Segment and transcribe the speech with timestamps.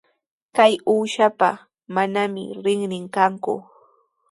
[0.55, 1.49] Kay uushapa
[1.95, 3.55] manami rinrin kanku.